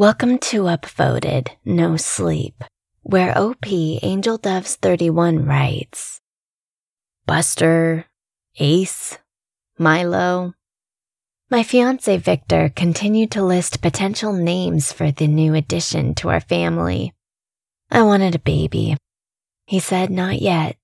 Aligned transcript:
Welcome 0.00 0.38
to 0.48 0.62
Upvoted 0.62 1.48
No 1.62 1.98
Sleep, 1.98 2.64
where 3.02 3.36
OP 3.36 3.70
Angel 3.70 4.38
Doves 4.38 4.76
31 4.76 5.44
writes 5.44 6.22
Buster, 7.26 8.06
Ace, 8.58 9.18
Milo. 9.78 10.54
My 11.50 11.62
fiance 11.62 12.16
Victor 12.16 12.72
continued 12.74 13.30
to 13.32 13.44
list 13.44 13.82
potential 13.82 14.32
names 14.32 14.90
for 14.90 15.10
the 15.10 15.26
new 15.26 15.54
addition 15.54 16.14
to 16.14 16.30
our 16.30 16.40
family. 16.40 17.12
I 17.90 18.00
wanted 18.00 18.34
a 18.34 18.38
baby. 18.38 18.96
He 19.66 19.80
said 19.80 20.08
not 20.08 20.40
yet, 20.40 20.76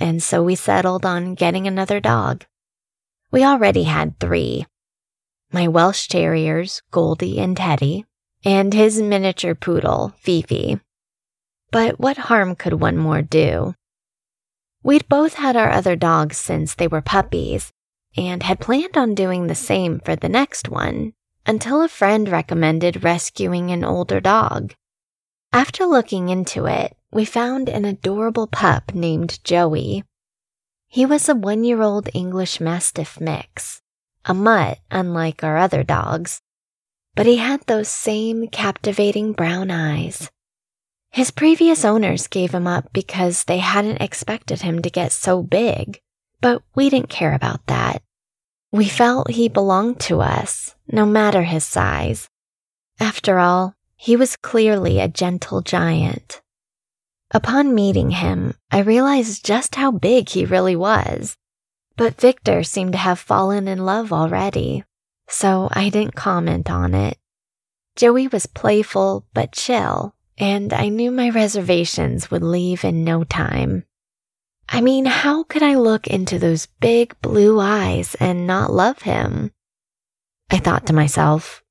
and 0.00 0.20
so 0.20 0.42
we 0.42 0.56
settled 0.56 1.06
on 1.06 1.36
getting 1.36 1.68
another 1.68 2.00
dog. 2.00 2.44
We 3.30 3.44
already 3.44 3.84
had 3.84 4.18
three 4.18 4.66
my 5.52 5.68
Welsh 5.68 6.08
Terriers, 6.08 6.82
Goldie 6.90 7.38
and 7.38 7.56
Teddy, 7.56 8.04
and 8.44 8.72
his 8.72 9.00
miniature 9.00 9.54
poodle, 9.54 10.14
Fifi. 10.18 10.80
But 11.70 12.00
what 12.00 12.16
harm 12.16 12.54
could 12.54 12.74
one 12.74 12.96
more 12.96 13.22
do? 13.22 13.74
We'd 14.82 15.08
both 15.08 15.34
had 15.34 15.56
our 15.56 15.70
other 15.70 15.96
dogs 15.96 16.36
since 16.38 16.74
they 16.74 16.88
were 16.88 17.02
puppies 17.02 17.72
and 18.16 18.42
had 18.42 18.60
planned 18.60 18.96
on 18.96 19.14
doing 19.14 19.46
the 19.46 19.54
same 19.54 20.00
for 20.00 20.16
the 20.16 20.28
next 20.28 20.68
one 20.68 21.12
until 21.46 21.82
a 21.82 21.88
friend 21.88 22.28
recommended 22.28 23.04
rescuing 23.04 23.70
an 23.70 23.84
older 23.84 24.20
dog. 24.20 24.74
After 25.52 25.86
looking 25.86 26.28
into 26.28 26.66
it, 26.66 26.96
we 27.10 27.24
found 27.24 27.68
an 27.68 27.84
adorable 27.84 28.46
pup 28.46 28.94
named 28.94 29.42
Joey. 29.44 30.04
He 30.86 31.06
was 31.06 31.28
a 31.28 31.34
one 31.34 31.64
year 31.64 31.82
old 31.82 32.08
English 32.14 32.60
Mastiff 32.60 33.20
mix, 33.20 33.80
a 34.24 34.34
mutt 34.34 34.78
unlike 34.90 35.42
our 35.42 35.56
other 35.56 35.82
dogs, 35.82 36.40
but 37.18 37.26
he 37.26 37.38
had 37.38 37.60
those 37.62 37.88
same 37.88 38.46
captivating 38.46 39.32
brown 39.32 39.72
eyes. 39.72 40.30
His 41.10 41.32
previous 41.32 41.84
owners 41.84 42.28
gave 42.28 42.52
him 42.54 42.68
up 42.68 42.92
because 42.92 43.42
they 43.42 43.58
hadn't 43.58 44.00
expected 44.00 44.62
him 44.62 44.82
to 44.82 44.88
get 44.88 45.10
so 45.10 45.42
big, 45.42 45.98
but 46.40 46.62
we 46.76 46.88
didn't 46.88 47.08
care 47.08 47.34
about 47.34 47.66
that. 47.66 48.02
We 48.70 48.88
felt 48.88 49.32
he 49.32 49.48
belonged 49.48 49.98
to 50.02 50.20
us, 50.20 50.76
no 50.86 51.04
matter 51.04 51.42
his 51.42 51.64
size. 51.64 52.28
After 53.00 53.40
all, 53.40 53.74
he 53.96 54.14
was 54.14 54.36
clearly 54.36 55.00
a 55.00 55.08
gentle 55.08 55.60
giant. 55.60 56.40
Upon 57.32 57.74
meeting 57.74 58.10
him, 58.10 58.54
I 58.70 58.78
realized 58.78 59.44
just 59.44 59.74
how 59.74 59.90
big 59.90 60.28
he 60.28 60.44
really 60.44 60.76
was. 60.76 61.36
But 61.96 62.20
Victor 62.20 62.62
seemed 62.62 62.92
to 62.92 62.98
have 62.98 63.18
fallen 63.18 63.66
in 63.66 63.84
love 63.84 64.12
already, 64.12 64.84
so 65.28 65.68
I 65.72 65.88
didn't 65.90 66.14
comment 66.14 66.70
on 66.70 66.94
it. 66.94 67.18
Joey 67.96 68.28
was 68.28 68.46
playful 68.46 69.26
but 69.34 69.52
chill, 69.52 70.14
and 70.38 70.72
I 70.72 70.88
knew 70.88 71.10
my 71.10 71.30
reservations 71.30 72.30
would 72.30 72.42
leave 72.42 72.84
in 72.84 73.04
no 73.04 73.24
time. 73.24 73.84
I 74.68 74.80
mean, 74.80 75.06
how 75.06 75.44
could 75.44 75.62
I 75.62 75.74
look 75.74 76.06
into 76.06 76.38
those 76.38 76.66
big 76.80 77.14
blue 77.22 77.58
eyes 77.58 78.14
and 78.16 78.46
not 78.46 78.72
love 78.72 79.02
him? 79.02 79.52
I 80.50 80.58
thought 80.58 80.86
to 80.86 80.92
myself, 80.92 81.62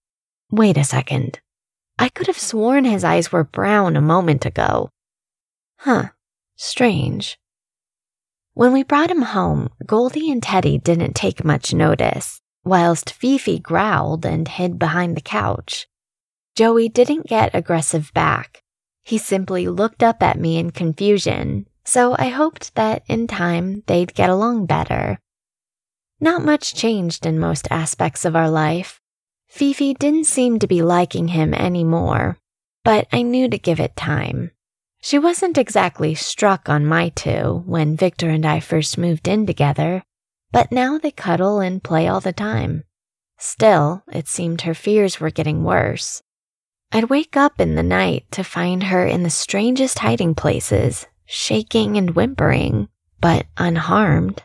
wait 0.51 0.77
a 0.77 0.83
second. 0.83 1.39
I 1.99 2.09
could 2.09 2.27
have 2.27 2.37
sworn 2.37 2.85
his 2.85 3.03
eyes 3.03 3.31
were 3.31 3.43
brown 3.43 3.95
a 3.95 4.01
moment 4.01 4.45
ago. 4.45 4.89
Huh, 5.79 6.09
strange. 6.55 7.39
When 8.53 8.73
we 8.73 8.83
brought 8.83 9.11
him 9.11 9.21
home, 9.21 9.69
Goldie 9.85 10.31
and 10.31 10.41
Teddy 10.41 10.77
didn't 10.79 11.15
take 11.15 11.45
much 11.45 11.73
notice, 11.73 12.41
whilst 12.67 13.13
Fifi 13.13 13.59
growled 13.59 14.25
and 14.25 14.47
hid 14.47 14.77
behind 14.77 15.15
the 15.15 15.21
couch. 15.21 15.87
Joey 16.55 16.89
didn't 16.89 17.27
get 17.27 17.55
aggressive 17.55 18.13
back. 18.13 18.63
He 19.03 19.17
simply 19.17 19.67
looked 19.67 20.03
up 20.03 20.21
at 20.21 20.39
me 20.39 20.57
in 20.57 20.71
confusion, 20.71 21.67
so 21.85 22.15
I 22.19 22.27
hoped 22.27 22.75
that 22.75 23.03
in 23.07 23.27
time 23.27 23.83
they'd 23.87 24.13
get 24.13 24.29
along 24.29 24.65
better. 24.65 25.19
Not 26.19 26.43
much 26.43 26.73
changed 26.73 27.25
in 27.25 27.39
most 27.39 27.67
aspects 27.71 28.25
of 28.25 28.35
our 28.35 28.49
life. 28.49 28.99
Fifi 29.47 29.93
didn't 29.93 30.25
seem 30.25 30.59
to 30.59 30.67
be 30.67 30.81
liking 30.81 31.29
him 31.29 31.53
anymore, 31.53 32.37
but 32.83 33.07
I 33.13 33.21
knew 33.21 33.47
to 33.47 33.57
give 33.57 33.79
it 33.79 33.95
time. 33.95 34.51
She 34.99 35.17
wasn't 35.19 35.57
exactly 35.57 36.15
struck 36.15 36.67
on 36.67 36.85
my 36.85 37.09
two 37.09 37.63
when 37.65 37.95
Victor 37.95 38.29
and 38.29 38.45
I 38.45 38.59
first 38.59 38.97
moved 38.97 39.27
in 39.27 39.45
together, 39.45 40.03
but 40.51 40.71
now 40.71 40.97
they 40.97 41.11
cuddle 41.11 41.59
and 41.59 41.83
play 41.83 42.07
all 42.07 42.19
the 42.19 42.33
time. 42.33 42.83
Still, 43.37 44.03
it 44.11 44.27
seemed 44.27 44.61
her 44.61 44.73
fears 44.73 45.19
were 45.19 45.29
getting 45.29 45.63
worse. 45.63 46.23
I'd 46.91 47.09
wake 47.09 47.35
up 47.35 47.59
in 47.59 47.75
the 47.75 47.83
night 47.83 48.25
to 48.31 48.43
find 48.43 48.83
her 48.83 49.05
in 49.05 49.23
the 49.23 49.29
strangest 49.29 49.99
hiding 49.99 50.35
places, 50.35 51.05
shaking 51.25 51.97
and 51.97 52.11
whimpering, 52.15 52.87
but 53.19 53.45
unharmed. 53.57 54.43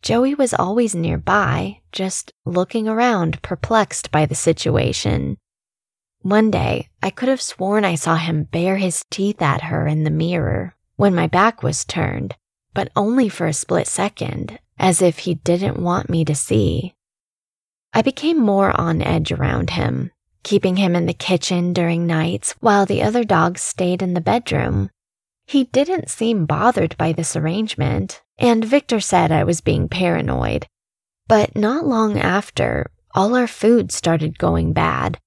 Joey 0.00 0.34
was 0.34 0.54
always 0.54 0.94
nearby, 0.94 1.80
just 1.90 2.32
looking 2.44 2.86
around, 2.86 3.42
perplexed 3.42 4.10
by 4.10 4.26
the 4.26 4.34
situation. 4.34 5.38
One 6.20 6.50
day, 6.50 6.88
I 7.02 7.10
could 7.10 7.28
have 7.28 7.42
sworn 7.42 7.84
I 7.84 7.96
saw 7.96 8.16
him 8.16 8.44
bare 8.44 8.76
his 8.76 9.04
teeth 9.10 9.42
at 9.42 9.62
her 9.62 9.86
in 9.86 10.04
the 10.04 10.10
mirror 10.10 10.76
when 10.96 11.14
my 11.14 11.26
back 11.26 11.62
was 11.62 11.84
turned, 11.84 12.36
but 12.72 12.90
only 12.94 13.28
for 13.28 13.46
a 13.46 13.52
split 13.52 13.86
second, 13.86 14.58
as 14.78 15.02
if 15.02 15.20
he 15.20 15.34
didn't 15.34 15.78
want 15.78 16.10
me 16.10 16.24
to 16.24 16.34
see. 16.34 16.94
I 17.92 18.02
became 18.02 18.38
more 18.38 18.78
on 18.78 19.02
edge 19.02 19.30
around 19.30 19.70
him, 19.70 20.10
keeping 20.42 20.76
him 20.76 20.96
in 20.96 21.06
the 21.06 21.14
kitchen 21.14 21.72
during 21.72 22.06
nights 22.06 22.54
while 22.60 22.86
the 22.86 23.02
other 23.02 23.24
dogs 23.24 23.62
stayed 23.62 24.02
in 24.02 24.14
the 24.14 24.20
bedroom. 24.20 24.90
He 25.46 25.64
didn't 25.64 26.10
seem 26.10 26.46
bothered 26.46 26.96
by 26.96 27.12
this 27.12 27.36
arrangement, 27.36 28.22
and 28.38 28.64
Victor 28.64 29.00
said 29.00 29.30
I 29.30 29.44
was 29.44 29.60
being 29.60 29.88
paranoid. 29.88 30.66
But 31.28 31.56
not 31.56 31.86
long 31.86 32.18
after, 32.18 32.90
all 33.14 33.34
our 33.34 33.46
food 33.46 33.92
started 33.92 34.38
going 34.38 34.72
bad. 34.72 35.18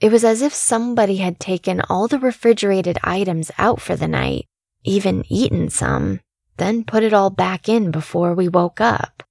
It 0.00 0.12
was 0.12 0.24
as 0.24 0.42
if 0.42 0.52
somebody 0.52 1.16
had 1.16 1.40
taken 1.40 1.80
all 1.88 2.06
the 2.06 2.18
refrigerated 2.18 2.98
items 3.02 3.50
out 3.56 3.80
for 3.80 3.96
the 3.96 4.08
night, 4.08 4.46
even 4.84 5.24
eaten 5.28 5.70
some, 5.70 6.20
then 6.56 6.84
put 6.84 7.02
it 7.02 7.12
all 7.12 7.30
back 7.30 7.68
in 7.68 7.90
before 7.90 8.34
we 8.34 8.48
woke 8.48 8.80
up. 8.80 9.22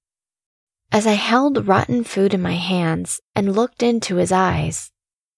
As 0.92 1.06
I 1.06 1.12
held 1.12 1.66
rotten 1.66 2.04
food 2.04 2.32
in 2.32 2.42
my 2.42 2.54
hands 2.54 3.20
and 3.34 3.54
looked 3.54 3.82
into 3.82 4.16
his 4.16 4.32
eyes, 4.32 4.90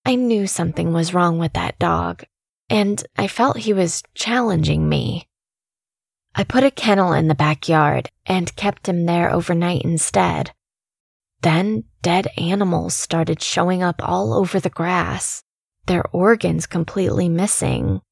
I 0.04 0.14
knew 0.14 0.46
something 0.46 0.92
was 0.92 1.14
wrong 1.14 1.38
with 1.38 1.54
that 1.54 1.78
dog 1.78 2.24
and 2.70 3.02
I 3.16 3.28
felt 3.28 3.58
he 3.58 3.72
was 3.72 4.02
challenging 4.14 4.88
me. 4.88 5.26
I 6.34 6.44
put 6.44 6.64
a 6.64 6.70
kennel 6.70 7.12
in 7.12 7.28
the 7.28 7.34
backyard 7.34 8.10
and 8.26 8.54
kept 8.56 8.88
him 8.88 9.06
there 9.06 9.32
overnight 9.32 9.82
instead. 9.82 10.52
Then 11.40 11.84
dead 12.02 12.28
animals 12.36 12.94
started 12.94 13.42
showing 13.42 13.82
up 13.82 13.96
all 14.02 14.34
over 14.34 14.60
the 14.60 14.70
grass, 14.70 15.42
their 15.86 16.04
organs 16.12 16.66
completely 16.66 17.28
missing. 17.28 18.02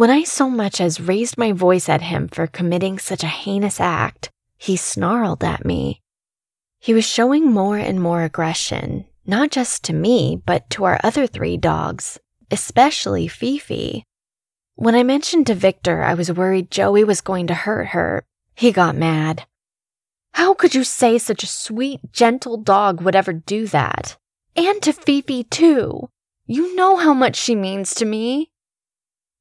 When 0.00 0.08
I 0.08 0.24
so 0.24 0.48
much 0.48 0.80
as 0.80 0.98
raised 0.98 1.36
my 1.36 1.52
voice 1.52 1.86
at 1.86 2.00
him 2.00 2.28
for 2.28 2.46
committing 2.46 2.98
such 2.98 3.22
a 3.22 3.26
heinous 3.26 3.78
act, 3.78 4.30
he 4.56 4.74
snarled 4.74 5.44
at 5.44 5.66
me. 5.66 6.00
He 6.78 6.94
was 6.94 7.04
showing 7.04 7.52
more 7.52 7.76
and 7.76 8.00
more 8.00 8.22
aggression, 8.22 9.04
not 9.26 9.50
just 9.50 9.84
to 9.84 9.92
me, 9.92 10.40
but 10.46 10.70
to 10.70 10.84
our 10.84 10.98
other 11.04 11.26
three 11.26 11.58
dogs, 11.58 12.18
especially 12.50 13.28
Fifi. 13.28 14.06
When 14.74 14.94
I 14.94 15.02
mentioned 15.02 15.46
to 15.48 15.54
Victor 15.54 16.02
I 16.02 16.14
was 16.14 16.32
worried 16.32 16.70
Joey 16.70 17.04
was 17.04 17.20
going 17.20 17.46
to 17.48 17.52
hurt 17.68 17.88
her, 17.88 18.24
he 18.54 18.72
got 18.72 18.96
mad. 18.96 19.44
How 20.32 20.54
could 20.54 20.74
you 20.74 20.82
say 20.82 21.18
such 21.18 21.42
a 21.42 21.46
sweet, 21.46 22.10
gentle 22.10 22.56
dog 22.56 23.02
would 23.02 23.14
ever 23.14 23.34
do 23.34 23.66
that? 23.66 24.16
And 24.56 24.80
to 24.80 24.94
Fifi, 24.94 25.44
too. 25.44 26.08
You 26.46 26.74
know 26.74 26.96
how 26.96 27.12
much 27.12 27.36
she 27.36 27.54
means 27.54 27.94
to 27.96 28.06
me. 28.06 28.50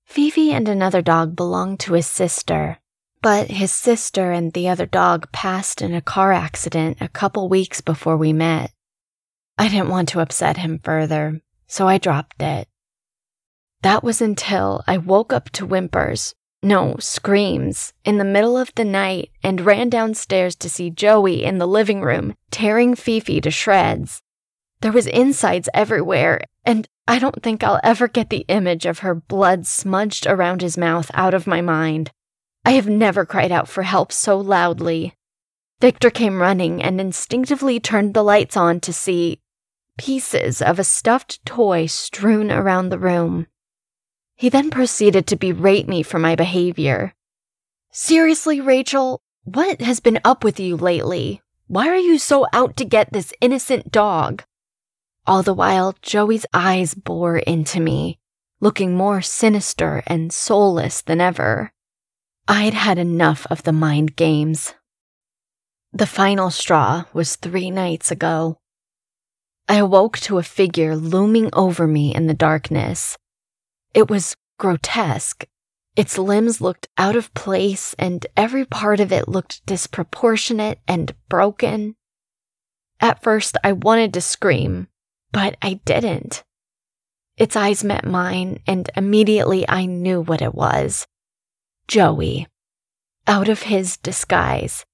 Fifi 0.10 0.52
and 0.52 0.68
another 0.68 1.04
dog 1.04 1.36
belonged 1.36 1.80
to 1.82 1.94
his 1.94 2.08
sister, 2.08 2.80
but 3.22 3.52
his 3.52 3.72
sister 3.72 4.32
and 4.32 4.52
the 4.54 4.68
other 4.68 4.88
dog 4.88 5.32
passed 5.32 5.84
in 5.84 5.94
a 5.94 6.02
car 6.02 6.34
accident 6.34 6.98
a 7.00 7.08
couple 7.08 7.48
weeks 7.48 7.80
before 7.80 8.18
we 8.18 8.34
met. 8.34 8.72
I 9.60 9.70
didn't 9.70 9.90
want 9.90 10.10
to 10.10 10.20
upset 10.20 10.58
him 10.58 10.80
further, 10.84 11.42
so 11.68 11.88
I 11.88 12.00
dropped 12.00 12.42
it. 12.42 12.68
That 13.84 14.04
was 14.04 14.20
until 14.20 14.84
I 14.88 14.98
woke 14.98 15.32
up 15.32 15.52
to 15.52 15.68
whimpers, 15.68 16.34
no, 16.64 16.96
screams, 17.00 17.94
in 18.04 18.18
the 18.18 18.26
middle 18.26 18.58
of 18.58 18.74
the 18.74 18.86
night 18.86 19.30
and 19.44 19.62
ran 19.62 19.90
downstairs 19.90 20.56
to 20.56 20.72
see 20.72 20.90
Joey 20.90 21.44
in 21.44 21.60
the 21.60 21.68
living 21.68 22.02
room 22.02 22.34
tearing 22.50 22.96
Fifi 22.96 23.40
to 23.42 23.52
shreds. 23.52 24.24
There 24.82 24.92
was 24.92 25.06
insides 25.06 25.70
everywhere, 25.72 26.42
and 26.66 26.88
I 27.10 27.18
don't 27.18 27.42
think 27.42 27.64
I'll 27.64 27.80
ever 27.84 28.08
get 28.08 28.30
the 28.30 28.46
image 28.50 28.86
of 28.86 29.00
her 29.00 29.16
blood 29.16 29.66
smudged 29.66 30.28
around 30.28 30.62
his 30.62 30.78
mouth 30.78 31.10
out 31.16 31.34
of 31.34 31.48
my 31.48 31.60
mind. 31.60 32.12
I 32.64 32.74
have 32.74 32.88
never 32.88 33.26
cried 33.26 33.52
out 33.52 33.68
for 33.68 33.82
help 33.82 34.12
so 34.12 34.38
loudly. 34.38 35.16
Victor 35.82 36.12
came 36.12 36.40
running 36.40 36.84
and 36.84 37.02
instinctively 37.02 37.80
turned 37.80 38.14
the 38.14 38.22
lights 38.22 38.56
on 38.56 38.80
to 38.82 38.94
see 38.94 39.40
pieces 39.98 40.62
of 40.62 40.78
a 40.78 40.84
stuffed 40.84 41.44
toy 41.48 41.88
strewn 41.88 42.52
around 42.52 42.90
the 42.90 43.00
room. 43.00 43.48
He 44.36 44.50
then 44.50 44.70
proceeded 44.70 45.26
to 45.28 45.36
berate 45.36 45.88
me 45.88 46.04
for 46.04 46.20
my 46.20 46.36
behavior. 46.36 47.16
Seriously, 47.90 48.62
Rachel, 48.62 49.20
what 49.46 49.82
has 49.82 50.00
been 50.00 50.20
up 50.24 50.44
with 50.44 50.60
you 50.60 50.78
lately? 50.78 51.42
Why 51.66 51.88
are 51.88 51.96
you 51.96 52.20
so 52.20 52.46
out 52.54 52.78
to 52.78 52.86
get 52.86 53.12
this 53.12 53.34
innocent 53.42 53.92
dog? 53.92 54.44
All 55.30 55.44
the 55.44 55.54
while, 55.54 55.94
Joey's 56.02 56.48
eyes 56.56 56.96
bore 56.96 57.38
into 57.38 57.80
me, 57.80 58.18
looking 58.60 58.96
more 58.96 59.22
sinister 59.22 60.02
and 60.08 60.34
soulless 60.34 61.04
than 61.04 61.22
ever. 61.22 61.72
I'd 62.48 62.74
had 62.74 62.98
enough 62.98 63.46
of 63.52 63.62
the 63.62 63.72
mind 63.72 64.16
games. 64.16 64.74
The 65.94 66.08
final 66.08 66.50
straw 66.50 67.06
was 67.14 67.36
three 67.36 67.70
nights 67.70 68.10
ago. 68.10 68.58
I 69.68 69.76
awoke 69.76 70.18
to 70.22 70.40
a 70.40 70.44
figure 70.44 70.96
looming 70.96 71.52
over 71.54 71.86
me 71.86 72.16
in 72.16 72.26
the 72.26 72.34
darkness. 72.34 73.16
It 73.94 74.10
was 74.10 74.36
grotesque. 74.58 75.46
Its 75.96 76.18
limbs 76.18 76.60
looked 76.60 76.88
out 76.98 77.16
of 77.16 77.32
place, 77.36 77.94
and 78.00 78.26
every 78.36 78.66
part 78.66 79.00
of 79.00 79.12
it 79.12 79.28
looked 79.28 79.64
disproportionate 79.68 80.80
and 80.88 81.14
broken. 81.30 81.98
At 83.00 83.22
first, 83.22 83.58
I 83.64 83.74
wanted 83.74 84.12
to 84.16 84.22
scream, 84.22 84.88
but 85.32 85.56
I 85.62 85.82
didn't. 85.86 86.44
Its 87.38 87.56
eyes 87.56 87.84
met 87.84 88.06
mine, 88.06 88.60
and 88.68 88.90
immediately 88.96 89.68
I 89.68 89.86
knew 89.86 90.22
what 90.22 90.42
it 90.42 90.54
was 90.54 91.08
Joey, 91.88 92.48
out 93.26 93.50
of 93.50 93.64
his 93.64 93.98
disguise. 93.98 94.86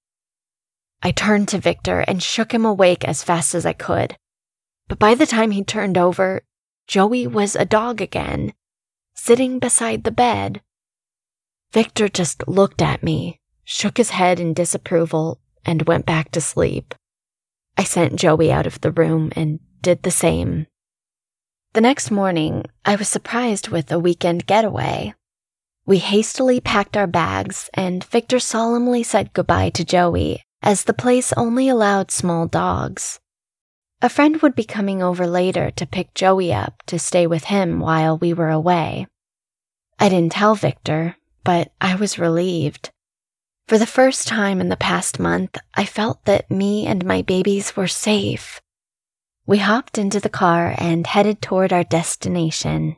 I 1.01 1.11
turned 1.11 1.49
to 1.49 1.57
Victor 1.59 1.99
and 2.01 2.23
shook 2.23 2.53
him 2.53 2.65
awake 2.65 3.03
as 3.03 3.23
fast 3.23 3.53
as 3.53 3.65
I 3.65 3.73
could. 3.73 4.17
But 4.87 4.99
by 4.99 5.15
the 5.15 5.25
time 5.25 5.51
he 5.51 5.63
turned 5.63 5.97
over, 5.97 6.43
Joey 6.87 7.27
was 7.27 7.55
a 7.55 7.65
dog 7.65 7.99
again, 7.99 8.53
sitting 9.13 9.59
beside 9.59 10.03
the 10.03 10.11
bed. 10.11 10.61
Victor 11.71 12.07
just 12.07 12.47
looked 12.47 12.81
at 12.81 13.03
me, 13.03 13.41
shook 13.63 13.97
his 13.97 14.11
head 14.11 14.39
in 14.39 14.53
disapproval, 14.53 15.41
and 15.65 15.87
went 15.87 16.05
back 16.05 16.31
to 16.31 16.41
sleep. 16.41 16.93
I 17.77 17.83
sent 17.83 18.15
Joey 18.19 18.51
out 18.51 18.67
of 18.67 18.79
the 18.81 18.91
room 18.91 19.31
and 19.35 19.59
did 19.85 20.01
the 20.01 20.09
same. 20.09 20.65
The 21.73 21.81
next 21.89 22.09
morning, 22.09 22.65
I 22.83 22.95
was 22.95 23.07
surprised 23.07 23.67
with 23.67 23.91
a 23.91 23.99
weekend 23.99 24.47
getaway. 24.47 25.13
We 25.85 25.99
hastily 25.99 26.59
packed 26.59 26.97
our 26.97 27.05
bags, 27.05 27.69
and 27.75 28.03
Victor 28.03 28.39
solemnly 28.39 29.03
said 29.03 29.33
goodbye 29.33 29.69
to 29.75 29.85
Joey, 29.85 30.41
as 30.63 30.85
the 30.85 31.01
place 31.03 31.31
only 31.33 31.69
allowed 31.69 32.09
small 32.09 32.47
dogs. 32.47 33.19
A 34.01 34.09
friend 34.09 34.41
would 34.41 34.55
be 34.55 34.63
coming 34.63 35.03
over 35.03 35.27
later 35.27 35.69
to 35.75 35.85
pick 35.85 36.15
Joey 36.15 36.51
up 36.51 36.81
to 36.87 36.97
stay 36.97 37.27
with 37.27 37.43
him 37.43 37.79
while 37.79 38.17
we 38.17 38.33
were 38.33 38.49
away. 38.49 39.05
I 39.99 40.09
didn't 40.09 40.31
tell 40.31 40.55
Victor, 40.55 41.15
but 41.43 41.71
I 41.79 41.93
was 41.93 42.17
relieved. 42.17 42.89
For 43.67 43.77
the 43.77 43.85
first 43.85 44.27
time 44.27 44.61
in 44.61 44.69
the 44.69 44.85
past 44.89 45.19
month, 45.19 45.59
I 45.75 45.85
felt 45.85 46.25
that 46.25 46.49
me 46.49 46.87
and 46.87 47.05
my 47.05 47.21
babies 47.21 47.75
were 47.75 47.87
safe. 47.87 48.61
We 49.47 49.59
hopped 49.59 49.99
into 49.99 50.19
the 50.19 50.29
car 50.29 50.73
and 50.77 51.05
headed 51.05 51.39
toward 51.39 51.71
our 51.71 51.83
destination. 51.83 52.97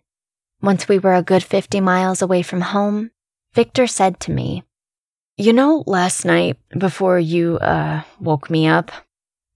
Once 0.61 0.87
we 0.87 0.97
were 0.97 1.13
a 1.13 1.21
good 1.21 1.43
50 1.43 1.81
miles 1.81 2.21
away 2.21 2.41
from 2.41 2.61
home, 2.61 3.11
Victor 3.53 3.85
said 3.85 4.19
to 4.21 4.31
me, 4.31 4.63
You 5.35 5.51
know, 5.51 5.83
last 5.85 6.23
night, 6.23 6.57
before 6.77 7.19
you, 7.19 7.57
uh, 7.57 8.03
woke 8.21 8.49
me 8.49 8.65
up, 8.65 8.91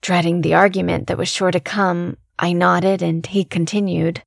dreading 0.02 0.42
the 0.42 0.54
argument 0.54 1.08
that 1.08 1.18
was 1.18 1.30
sure 1.30 1.52
to 1.52 1.62
come, 1.62 2.18
I 2.38 2.52
nodded 2.52 3.02
and 3.02 3.26
he 3.26 3.46
continued, 3.46 4.24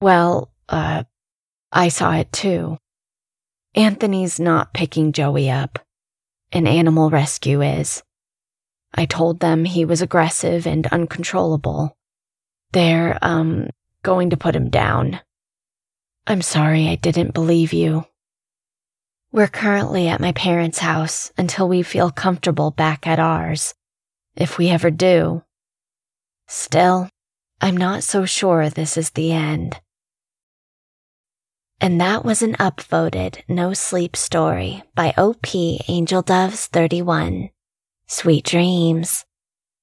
Well, 0.00 0.52
uh, 0.68 1.02
I 1.72 1.88
saw 1.88 2.14
it 2.14 2.32
too. 2.32 2.78
Anthony's 3.74 4.38
not 4.38 4.72
picking 4.72 5.12
Joey 5.12 5.50
up. 5.50 5.80
An 6.52 6.66
animal 6.66 7.10
rescue 7.10 7.60
is. 7.60 8.02
I 8.98 9.04
told 9.04 9.38
them 9.38 9.64
he 9.64 9.84
was 9.84 10.02
aggressive 10.02 10.66
and 10.66 10.84
uncontrollable. 10.88 11.96
They're, 12.72 13.16
um, 13.22 13.68
going 14.02 14.30
to 14.30 14.36
put 14.36 14.56
him 14.56 14.70
down. 14.70 15.20
I'm 16.26 16.42
sorry 16.42 16.88
I 16.88 16.96
didn't 16.96 17.32
believe 17.32 17.72
you. 17.72 18.06
We're 19.30 19.46
currently 19.46 20.08
at 20.08 20.20
my 20.20 20.32
parents' 20.32 20.80
house 20.80 21.30
until 21.38 21.68
we 21.68 21.84
feel 21.84 22.10
comfortable 22.10 22.72
back 22.72 23.06
at 23.06 23.20
ours, 23.20 23.72
if 24.34 24.58
we 24.58 24.68
ever 24.68 24.90
do. 24.90 25.44
Still, 26.48 27.08
I'm 27.60 27.76
not 27.76 28.02
so 28.02 28.24
sure 28.24 28.68
this 28.68 28.96
is 28.96 29.10
the 29.10 29.30
end. 29.30 29.80
And 31.80 32.00
that 32.00 32.24
was 32.24 32.42
an 32.42 32.54
upvoted 32.54 33.42
no 33.46 33.74
sleep 33.74 34.16
story 34.16 34.82
by 34.96 35.14
OP 35.16 35.54
Angel 35.88 36.22
Doves 36.22 36.66
31. 36.66 37.50
Sweet 38.08 38.44
dreams. 38.46 39.24